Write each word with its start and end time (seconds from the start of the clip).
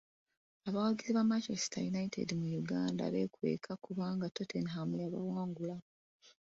Abawagiza 0.67 1.17
ba 1.17 1.29
Manchester 1.31 1.85
United 1.93 2.27
mu 2.39 2.47
Uganda 2.61 3.03
beekweka 3.13 3.71
kubanga 3.85 4.31
Tottenham 4.35 4.89
yabawangula. 5.03 5.75